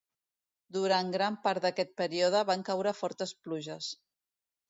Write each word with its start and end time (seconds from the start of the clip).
Durant 0.77 1.11
gran 1.15 1.35
part 1.43 1.65
d'aquest 1.67 1.93
període 2.01 2.41
van 2.51 2.65
caure 2.71 2.95
fortes 3.01 3.35
pluges. 3.45 3.91